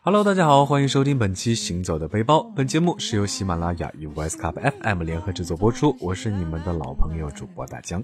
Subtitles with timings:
[0.00, 2.38] Hello，大家好，欢迎收听本期《行走的背包》。
[2.56, 5.96] 本节目是由喜马拉雅与 West Cup FM 联合制作播出。
[6.00, 8.02] 我是你们的老朋友主播大江，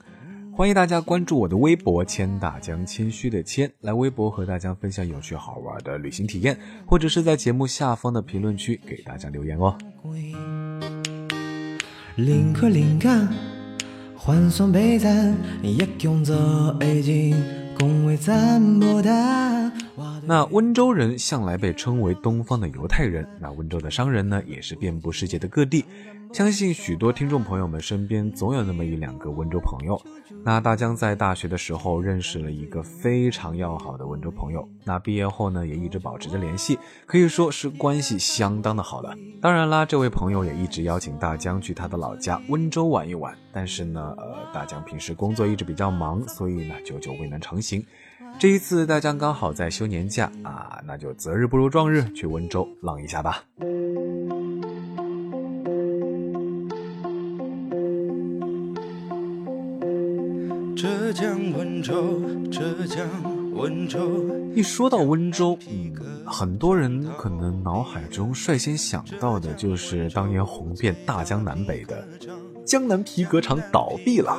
[0.53, 6.56] 欢迎大家关注我的微博“谦大江”，谦虚的谦，来微博和大家分享有趣好玩的旅行体验，
[6.86, 9.77] 或者是在节目下方的评论区给大家留言哦。
[20.27, 25.84] 那温州人向来被称为东方的犹太人，那温州的商人呢，也是遍布世界的各地。
[26.34, 29.97] 相信许多听众朋友们身边总有那么一两个温州朋友。
[30.43, 36.77] 那大江在大学的时候认识了一个非常要好的温州朋友，那毕业后呢，也一直保持着联系，
[37.07, 39.15] 可以说是关系相当的好了。
[39.41, 47.80] 当然啦，这位朋友也一直邀请大江去他的老家温州玩一玩，但是呢，呃，大江平时工作一直比较忙，所以呢，久久未能成行。
[48.41, 53.45] 这一次大江刚好在休年假啊，那就择日不如撞日，去温州浪一下吧。
[61.15, 62.20] 江温州，
[62.51, 63.09] 浙江
[63.52, 64.28] 温州。
[64.53, 65.94] 一说到温州，嗯，
[66.26, 72.04] 很多人可能脑海中率先想到的就是当年红遍大江南北的
[72.66, 74.37] 江南皮革厂倒闭了。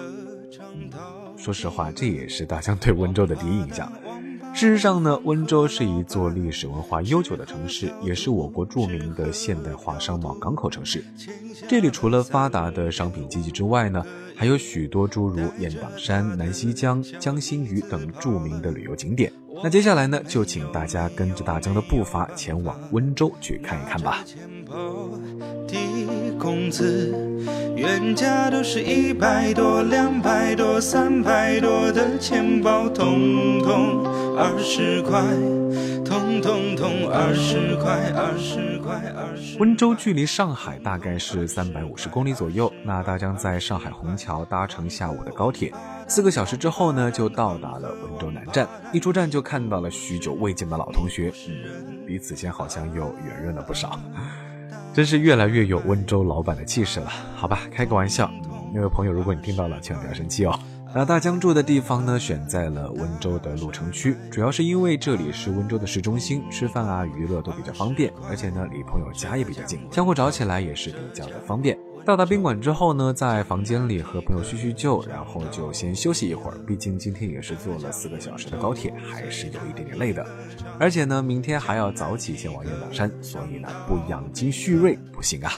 [1.38, 3.90] 说实话，这也是大江对温州的第一印象。
[4.56, 11.04] 事实上呢，温州是一座历史文化悠久的城市，也是我国著名的现代化商贸港口城市。
[11.68, 14.02] 这里除了发达的商品经济之外呢，
[14.34, 19.30] 还有许多诸如雁荡山、南溪江、江心屿等著名的旅游景点。
[19.62, 24.24] 那接下来呢，就请大家跟着大江的步伐前往温州去看一看吧。
[26.38, 27.14] 工资，
[27.76, 34.06] 原价都是一百多、两百多、三百多的钱包，通通
[34.38, 35.22] 二十块，
[36.04, 39.58] 通通通二十块，二十块，二十。
[39.60, 45.72] 温州距离上海大概是三百五十公里左右，那大江在上海虹桥搭乘下午的高铁，
[46.08, 48.68] 四个小时之后呢，就到达了温州南站。
[48.94, 54.00] 一出站就看到了许久未见的老同学，嗯，彼此间好像又圆润了不少。
[54.96, 58.32] 真是越来越有温州老板的气势了，好吧，开个玩笑。
[58.74, 60.58] 那位朋友，如果你听到了，千万不要生气哦。
[60.94, 71.78] 那大江住的地方呢，选在了温州的鹿城区，主要是因为这里是温州的市中心，吃饭啊、娱乐都比较方便，而且呢，离朋友家也比较近，相互找起来也是比较的方便。
[72.06, 76.58] 到达宾馆之后呢，在房间里和朋友叙叙旧，然后就先休息一会儿。
[76.60, 80.24] 毕竟今天也是坐了四个小时的高铁，还是有一点点累的。
[80.80, 85.52] 而且呢，明天还要早起前往雁荡山，所以呢，不养精蓄锐不行啊。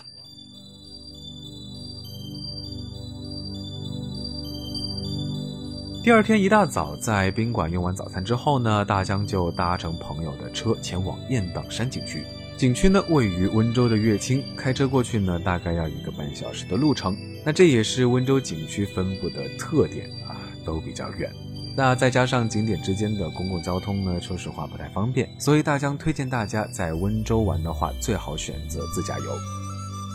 [6.02, 12.24] 第二天一大早，在宾馆用完早餐之后呢，大江就搭乘朋友的车前往雁荡山景区。
[12.58, 17.16] 景区呢位于温州的乐清，开车过去呢大概要一个半小时的路程。
[17.46, 21.32] 那这也是温州景区分布的特点啊，都比较远。
[21.76, 29.26] 那再加上景点之间的公共交通呢，说实话不太方便，所以大江推荐大家在温州玩的话，最好选择自驾游。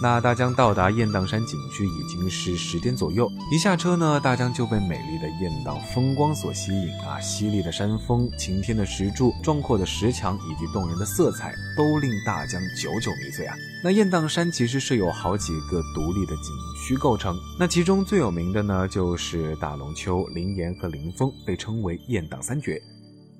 [0.02, 7.20] 那大江到达雁荡山景区已经是十点左右，一下车呢，大江就被美丽的雁荡风光所吸引啊！
[7.20, 13.54] 犀利的山峰、晴天的石柱、壮阔的石墙以及动人的色彩，都令大江久久迷醉啊！
[13.84, 16.52] 那雁荡山其实是有好几个独立的景
[16.84, 22.82] 区构成，那其中最有名的呢，就是大龙湫、灵岩和灵峰，被称为雁荡三绝。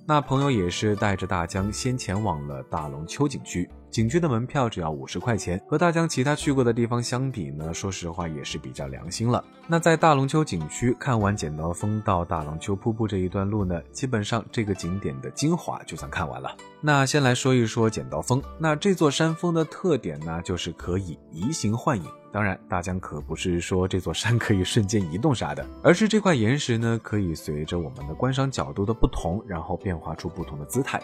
[0.07, 3.69] 那朋友也是带着大江先前往了大龙湫景区。
[3.93, 9.45] 景区的门票只要五十块钱，和大江其他去过的地方相比呢，说实话也是比较良心了。
[9.69, 16.57] 那在大龙湫景区看完剪刀峰到大龙湫瀑布这一段路呢，基本上这个景点的精华就算看完了。
[16.81, 22.05] 那先来说一说剪刀峰，那这座山峰的特点呢，就是可以移形换影。
[22.33, 30.99] 当然，大江可不是说这座山可以瞬间移动啥的，而是这块岩石呢，可以随着我们的观赏角度的不同，然后变化出不同的姿态。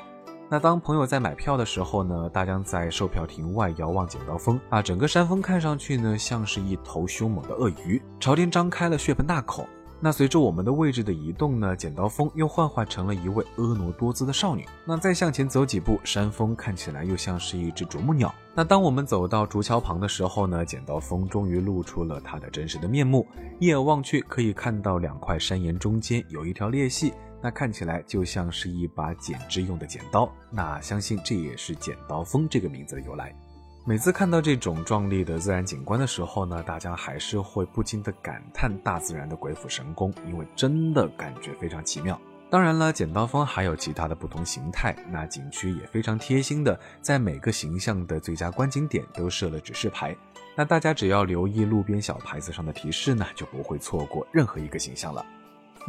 [0.51, 9.67] 那当朋友在买票的时候呢，大江在售票亭外遥望剪刀峰啊，整个山峰看上去呢像是一头凶猛的鳄鱼，朝天张开了血盆大口。
[10.01, 14.65] 那随着我们的位置的移动呢，剪刀峰又幻化成了一位婀娜多姿的少女。
[14.87, 18.33] 那再向前走几步，山峰看起来又像是一只啄木鸟。
[18.55, 23.27] 那当我们走到竹桥旁的时候呢，剪刀峰终于露出了它的真实的面目。
[23.59, 27.13] 一眼望去，可以看到两块山岩中间有一条裂隙。
[27.41, 33.35] 那看起来就像是一把剪枝用的剪刀，那相信这也是剪刀峰这个名字的由来。
[33.85, 42.21] 每次看到这种壮丽的自然景观的时候呢，大家还是会不禁的感叹大自然的鬼斧神工，因为真的感觉非常奇妙。
[42.51, 44.97] 当然了，剪刀峰还有其他的不同形态。
[45.11, 50.17] 那景区也非常贴心的，在每个形象的最佳观景点都设了指示牌。
[50.57, 55.25] 那大家只要留意路边小牌子上的提示呢，就不会错过任何一个形象了。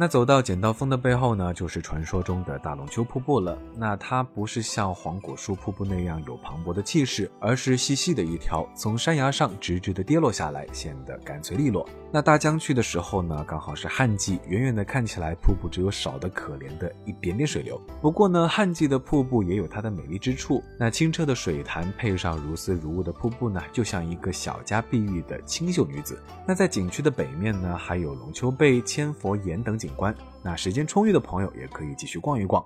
[0.00, 3.58] 那走到剪刀峰的背后呢，就是传说中的大龙湫瀑布了。
[3.76, 11.86] 那它不是像黄果树瀑布那样有磅礴的气势，而是细细的一条，从山崖上直直的跌落下来，显得干脆利落。
[12.10, 17.78] 那大江去的时候呢，刚好是旱季，远远的看起来瀑布只有少的可怜的一点点水流。
[18.00, 20.64] 不过呢，旱季的瀑布也有它的美丽之处。
[20.78, 26.18] 那清澈的水潭配上如丝如雾的瀑布呢，就像一个小家碧玉的清秀女子。
[26.48, 30.14] 那在景区的北面呢，还有龙丘贝、千佛岩等景观。
[30.42, 32.64] 那时间充裕的朋友也可以继续逛一逛。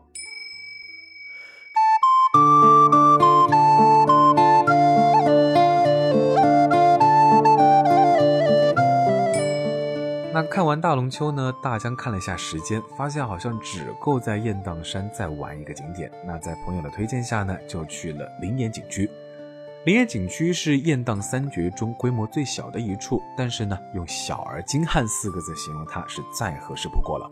[10.33, 16.11] 那看完大龙湫呢，大江看了一下时间，发现好像只够在雁荡山再玩一个景点。
[16.27, 19.09] 那在朋友的推荐下呢，就去了灵岩景区。
[19.85, 27.29] 林业景区是雁荡三绝中规模最小的一处，但是呢，用小而精悍四个字形容它是再合适不过了。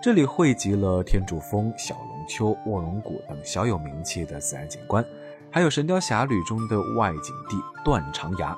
[0.00, 5.04] 这里汇集了天柱峰、小龙湫、卧龙谷等小有名气的自然景观，
[5.50, 8.56] 还有《神雕侠侣》中的外景地断肠崖。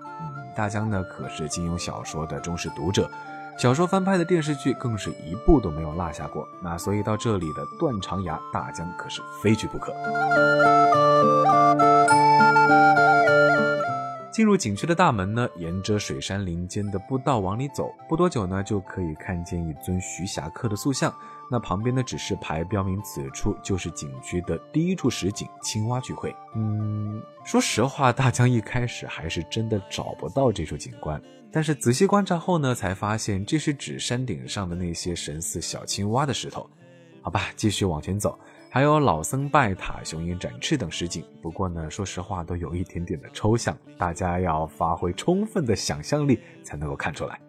[0.54, 3.10] 大江呢可是金庸小说的忠实读者。
[3.58, 9.94] 小说翻拍的电视剧更是一部都没有落下过，那所以到这里的断肠崖大江可是非去不可。
[14.36, 21.10] 进入景区的大门呢，沿着水山林间的步道往里走，不多久呢就可以看见一尊徐霞客的塑像。
[21.50, 26.36] 那旁边的指示牌标明此处就是景区的第一处实景——青蛙聚会。
[26.54, 31.18] 嗯，说实话，大江一开始还是真的找不到这处景观。
[31.50, 36.68] 但是仔细观察后呢，才发现这是指山顶上的那些神似小青蛙的石头。
[37.22, 38.38] 好吧，继续往前走，
[38.76, 41.24] 还有老僧拜塔、雄鹰展翅等实景。
[41.40, 47.40] 不过呢，说实话都有一点点的抽象，大家要发挥充分的想象力才能够看出来。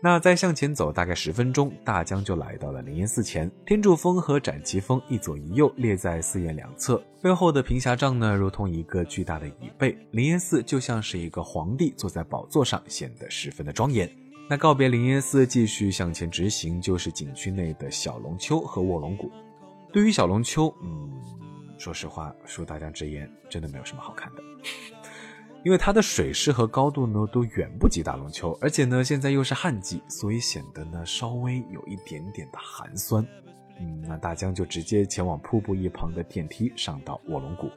[0.00, 3.50] 那再向前走大概十分钟，大江就来到了灵岩寺前。
[3.66, 9.94] 天柱峰和展旗峰一左一右列在寺院两侧，背后的平霞帐呢，如同一个巨大的椅背。
[10.10, 14.10] 灵岩寺就像是一个皇帝坐在宝座上，显得十分的庄严。
[14.48, 19.30] 那告别灵岩寺，继续向前直行，就是景区内的小龙湫和卧龙谷。
[19.92, 21.10] 对于小龙湫，嗯，
[21.76, 24.42] 说实话，恕大家直言，真的没有什么好看的。
[25.62, 33.26] 因为它的水势和高度呢都远不及大龙湫，而且呢现在又是旱季，所以显得呢稍微有一点点的寒酸。
[33.80, 37.68] 嗯，那大江就直接前往瀑布一旁的电梯上到卧龙谷。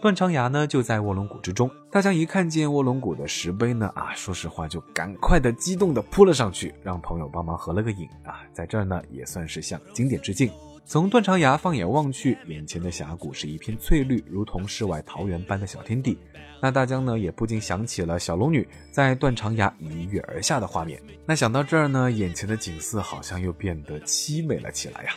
[0.00, 1.70] 断肠崖呢就在卧龙谷之中。
[1.90, 10.50] 大江一看见卧龙谷的石碑呢，啊，说实话就赶快的激动的扑了上去，让朋友帮忙合了个影啊，在这儿呢也算是向经典致敬。
[10.86, 16.18] 从断肠崖放眼望去，眼前的峡谷是一片翠绿，如同世外桃源般的小天地。
[16.60, 21.00] 那大江呢，也不禁想起了小龙女在断肠崖一跃而下的画面。
[21.26, 25.12] 那想到这儿呢，眼前的景色好像又变得凄美了起来呀。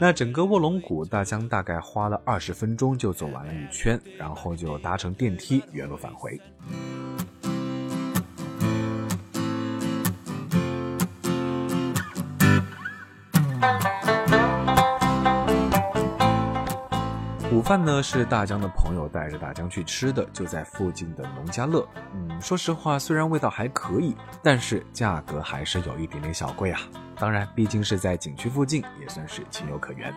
[0.00, 6.40] 那整个卧龙谷，大江大概花了二十分钟就走完了一圈，然后就搭乘电梯原路返回。
[17.62, 21.86] 午饭呢是大江的朋友带着大江去吃的，就在附近的农家乐。
[22.12, 26.80] 嗯，说实话，虽然味道还可以，但是价格还是有一点点小贵啊。
[27.20, 30.12] 当然，毕竟是在景区附近，也算是情有可原。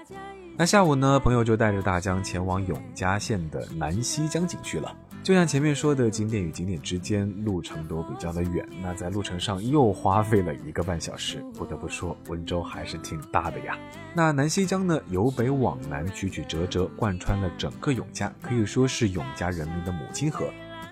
[0.58, 4.92] 那下午呢，朋友就带着大江前往永嘉县的南溪江景区了。
[5.26, 11.44] 就像前面说的，景点与景点之间路程都比较的远，那在路程上又花费了一个半小时。
[11.56, 13.76] 不得不说，温州还是挺大的呀。
[14.14, 20.46] 那南溪江呢，由北往南曲曲折折，贯穿了整个永嘉，可以说是永嘉人民的母亲河。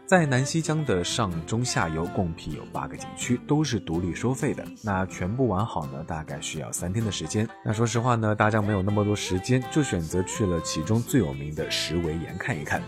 [0.08, 4.66] 在南溪江的上中下游共辟有八个景区，都是独立收费的。
[4.84, 7.48] 那全部玩好呢，大概需要三天的时间。
[7.63, 12.82] 那说实话呢，大家没有那么多时间，就选择去了其中最有名的石围岩看一看。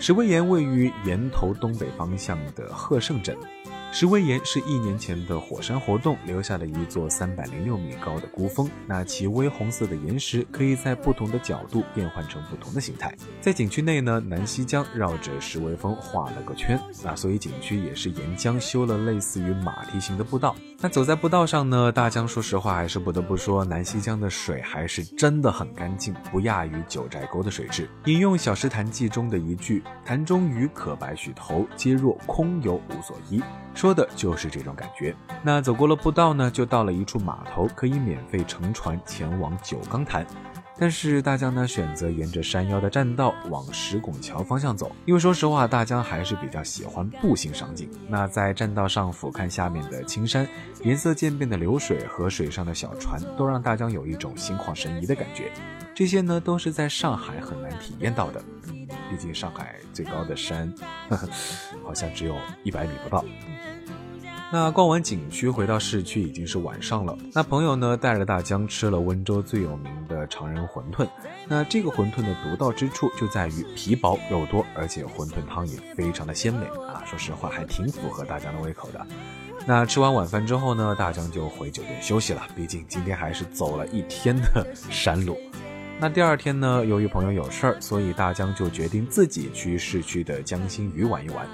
[0.00, 3.36] 石围岩位于岩头东北方向的鹤盛镇。
[3.92, 13.14] 石围岩是一年前的火山活动留下了一座三百零六米高的孤峰，那其微红色的岩石可以在不同的角度变换成不同的形态。
[13.42, 20.56] 在景区内呢，南溪江绕着石围峰画了个圈，那所以景区也是沿江修了类似于马蹄形的步道。
[20.82, 27.86] 那走在步道上呢，大江说实话还是不得不说，南溪江的水还是真的很干净，不亚于九寨沟的水质。
[28.06, 33.42] 引用《小石潭记》中的一句：“潭中鱼可百许头，皆若空游无所依。”
[33.74, 35.14] 说的就是这种感觉。
[35.42, 40.26] 那走过了步道呢，就到了一处码头，可以免费乘船前往九钢潭。
[40.80, 47.90] 但是大江呢选择沿着山腰的栈道往石拱桥方向走，因为说实话，大江还是比较喜欢步行赏景。
[48.08, 50.48] 那在栈道上俯瞰下面的青山，
[50.82, 55.52] 颜色渐变的流水和水上的小船，都让大江有一种心旷神怡的感觉。
[55.94, 58.42] 这些呢都是在上海很难体验到的，
[59.10, 60.72] 毕竟上海最高的山，
[61.10, 61.28] 呵 呵
[61.84, 63.22] 好像只有一百米不到。
[64.52, 67.16] 那逛完景区回到市区已经是晚上了。
[67.32, 71.08] 那朋友呢带着大江吃了温州最有名的常人馄饨。
[71.46, 77.00] 那这个馄饨的独到之处就在于皮薄肉多，而且馄饨汤也非常的鲜美啊。
[77.06, 79.06] 说实话还挺符合大江的胃口的。
[79.66, 82.42] 那吃完晚饭之后呢，大江就回酒店休息了。
[82.56, 85.38] 毕竟今天还是走了一天的山路。
[86.00, 91.46] 那第二天呢，由于朋友有事儿，所以大江就决定自己去市区的江心屿玩一玩。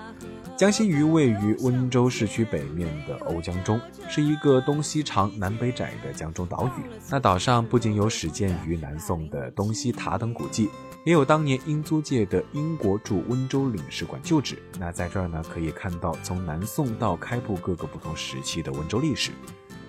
[0.56, 6.82] 江心屿位于温州市区北面的瓯江中，是一个东西长、南北窄的江中岛屿。
[7.10, 10.70] 那岛上不仅有始建于南宋的东西塔等古迹，
[11.04, 14.56] 也有当年英租界的英国驻温州领事馆旧址。
[14.78, 19.32] 那在这儿呢，可以看到从南宋到开埠各个不同时期的温州历史。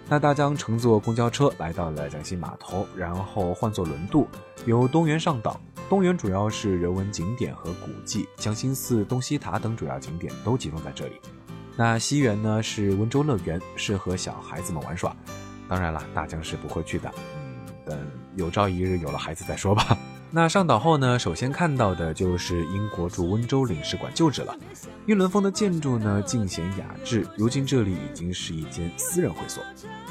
[0.09, 4.27] 那大江乘坐公交车来到了江心码头，然后换坐轮渡，
[4.65, 5.61] 由东园上岛。
[5.89, 11.13] 东园主要是人文景点和古迹，江心寺、东西塔等主要景点都集中在这里。
[11.77, 15.15] 那西园呢是温州乐园，适合小孩子们玩耍。
[15.69, 17.09] 当然了，大江是不会去的，
[17.85, 19.97] 嗯，等有朝一日有了孩子再说吧。
[20.29, 24.53] 那上岛后呢，首先看到的就是英国驻温州领事馆旧址了。
[25.05, 27.25] 英伦风的建筑呢，尽显雅致。
[27.37, 29.63] 如今这里已经是一间私人会所。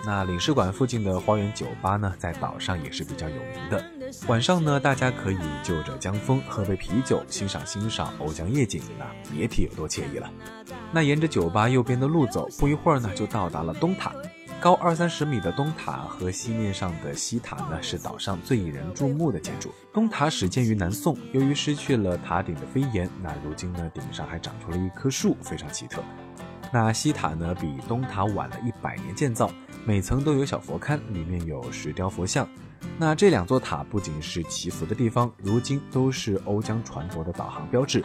[0.06, 3.84] 那领事馆附近的花园酒吧呢，在岛上也是比较有名的。
[4.28, 10.30] 晚上呢，大家可以就着江风喝杯啤酒，欣赏欣赏瓯江夜景，那别提有多惬意了。
[10.92, 14.12] 那沿着酒吧右边的路走，不一会儿呢，就到达了东塔。
[14.58, 19.70] 高二三十米的东塔和西面上的西塔呢，是岛上最引人注目的建筑。
[19.92, 26.02] 东塔始建于南宋，由于失去了塔顶的飞檐，那如今呢，顶上还长出了一棵树，非常奇特。
[26.72, 29.50] 那西塔呢，比东塔晚了一百年建造，
[29.84, 32.46] 每层都有小佛龛，里面有石雕佛像。
[32.98, 38.04] 那这两座塔不仅是祈福的地方，如今都是瓯江船舶的导航标志。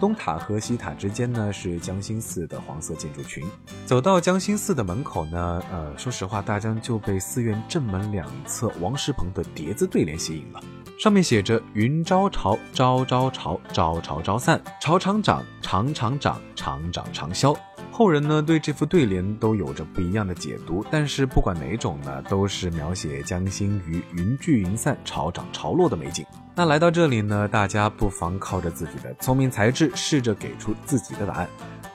[0.00, 3.44] 东塔和西塔之间呢是江心寺的黄色建筑群。
[3.86, 10.60] 走到江心寺的门口呢，呃，说实话，大江就被寺院正门两侧王石鹏的叠字对联吸引了。
[10.98, 17.54] 上面写着“云招潮，朝朝潮，朝朝朝散，潮长长，长长长，长长长消”。
[17.96, 26.26] 后人呢对这副对联都有着不一样的解读，但是不管哪种呢，都是描写江心鱼云聚云散、潮涨潮落的美景。
[26.56, 31.48] 那来到这里呢，大家不妨靠着自己的聪明才智，试着给出自己的答案。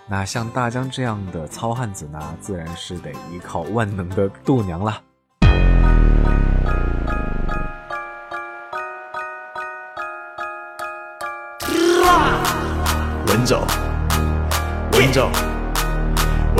[0.07, 5.01] 那像大江这样的糙汉子呢，自然是得依靠万能的度娘了。
[13.27, 13.61] 文州，
[14.93, 15.29] 文州。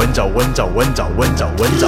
[0.09, 1.87] 温找温找温找温找温找。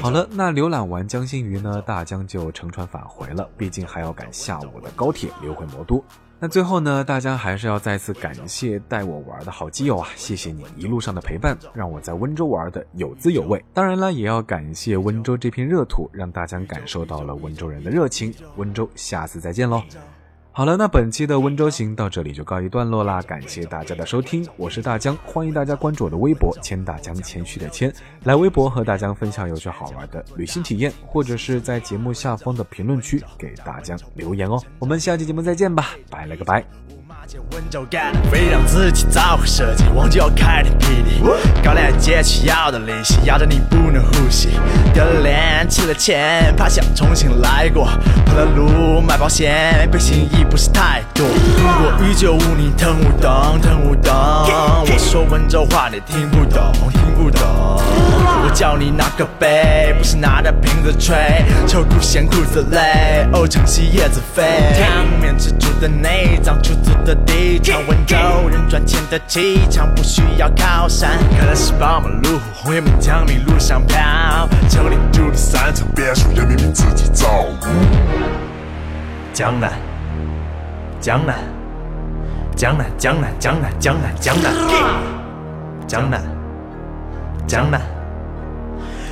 [0.00, 3.48] 好了，那浏览完江心屿呢，大江就乘船返回了。
[3.56, 6.02] 毕竟还要赶下午的高铁溜回魔都。
[6.38, 13.62] 那最后呢，大江还是要再次感谢带我玩的好基友啊，谢谢你一路上的陪伴，让我在温州玩的有滋有味。
[13.74, 18.32] 当然了，也要感谢温州这片热土，让大江感受到了温州人的热情。
[18.56, 19.82] 温州，下次再见喽。
[20.52, 27.90] 好了，那本期的温州行到这里就告一段落啦，感谢大家的收听，我是大江，欢迎大家关注我的微博谦大江谦虚的谦，
[28.24, 36.64] 来微博和大江分享有趣好玩的旅行体验，或者是在节目下方的评论区给大江留言哦，我们下期节目再见吧，拜了个拜。
[38.28, 41.20] 非让自己早会设计，忘记要开点霹雳。
[41.62, 44.48] 高粱借去要的利息，压着你不能呼吸。
[44.92, 47.88] 掉了脸，吃了钱，怕想重新来过。
[48.26, 51.26] 跑了路，买保险，背心衣不是太多。
[51.26, 54.12] 如果雨就无你疼无懂，疼无懂。
[54.12, 57.42] 我说温州话你听不懂，听不懂。
[58.42, 61.16] 我叫你拿个杯，不是拿着瓶子吹。
[61.66, 64.42] 抽骨嫌裤子累，沤城西叶子飞。
[64.78, 67.14] 汤面吃出的内脏，出租的。
[67.26, 68.16] 地场温州
[68.48, 73.98] 人赚钱的气场不需要靠山，看来是宝马路虎红叶名江米路上飘，
[74.68, 77.44] 城里住的三层别墅，人民币自己造。
[79.32, 79.72] 江南，
[81.00, 81.36] 江南，
[82.54, 84.52] 江南，江南，江南，江南，
[85.88, 86.22] 江南，
[87.48, 87.82] 江南，江南，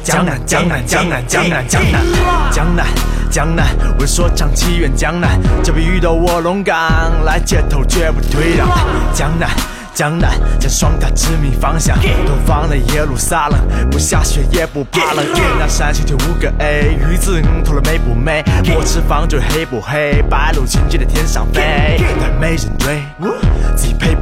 [0.04, 2.04] 江南，江南，江南，江南，江南，
[2.52, 2.86] 江南。
[3.30, 3.66] 江南，
[3.98, 8.68] 闻说唱起源江南，这比遇到卧龙岗，来街头绝不退让。
[9.12, 9.50] 江南。
[9.98, 11.98] 江南，将双塔指明方向。
[12.24, 13.58] 东方的耶路撒冷，
[13.90, 15.26] 不下雪也不怕冷。
[15.26, 18.44] 月亮山星就五个 A，鱼子嗯投了美不美？
[18.76, 20.22] 我吃方嘴黑不黑？
[20.30, 23.02] 白鹭轻轻的天上飞，但没人追，
[23.74, 24.14] 自己配？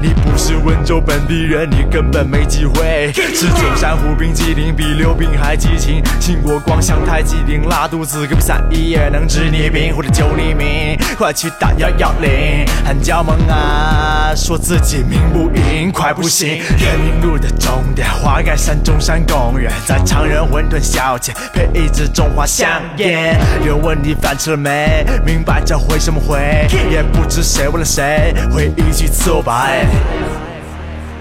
[0.00, 3.12] 你不是温州本地人，你根本没机会。
[3.12, 12.66] 吃九山湖冰激凌比溜冰还激情，秦国光向太极顶，拉肚子隔壁三一也能治你病或者救你命，快去打幺幺零！
[12.84, 16.58] 喊叫梦啊，说自己命不硬，快不行！
[16.78, 23.38] 人民路的终点，花盖山中山公园，在常人馄饨小姐配一支中华香烟。
[23.60, 25.04] 有人问你饭吃了没？
[25.24, 26.66] 明白这回什么回？
[26.90, 29.86] 也不知谁为了谁会一句错白，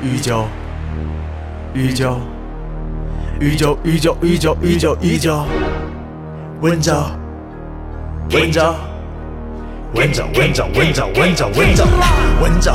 [0.02, 0.48] 依旧，
[1.76, 2.18] 依旧，
[3.40, 5.46] 依旧，依旧，依旧，依旧，依旧，
[6.60, 7.04] 温州，
[8.32, 8.74] 温州，
[9.94, 11.86] 温州，温州，温州，温州，温州，
[12.42, 12.72] 温州。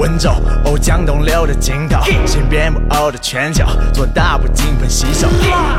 [0.00, 0.30] 温州，
[0.64, 5.28] 哦，江东流的尽头，新边木偶的拳脚，做大步金盆洗手。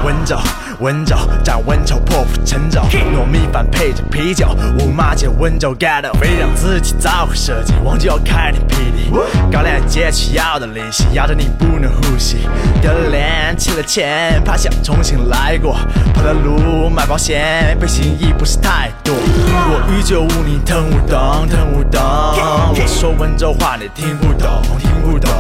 [0.06, 0.38] 温州，
[0.80, 2.82] 温州，战温州，破釜沉舟，
[3.16, 9.10] 糯米饭配着啤酒，五马街温州 get 非让自己早会设计，忘记要开天辟地，
[9.52, 9.81] 高粱
[10.12, 12.38] 借需要的利息，压着你不能呼吸，
[12.82, 15.76] 掉了脸，欠了钱，怕想重新来过，
[16.14, 25.32] 跑了路买保险，背心衣不是太多，我依旧无你疼不懂，疼不懂，我说温州话你听不懂，听不懂，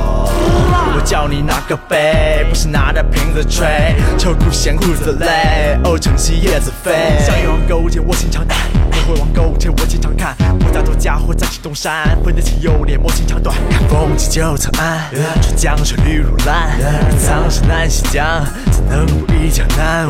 [0.95, 8.55] 我叫你拿个杯，不是拿着瓶子吹，愁苦嫌裤子累，哦，城西叶子飞，向阳勾践我经常带，
[8.89, 15.09] 不会往勾践我经常看，不大多家伙再去东山，分得清优劣，摸清长短，看风景就长安，
[15.41, 16.69] 春江水绿如蓝，
[17.17, 20.07] 苍山南溪江，怎能不一江南？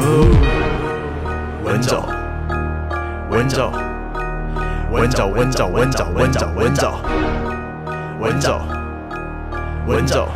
[1.64, 2.04] 温州，
[3.30, 3.72] 温州。
[4.92, 6.92] 文州，文州，文州，温州，温州，温州，
[8.20, 8.60] 温州，
[9.88, 10.28] 温州，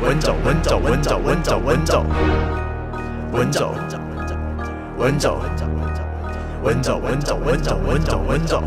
[0.00, 0.32] 温州，
[0.88, 2.18] 温州，温州，温州，温州，
[3.30, 3.78] 温州，
[4.96, 5.38] 温州，
[6.62, 8.62] 温州，温州，温州，温州，温州。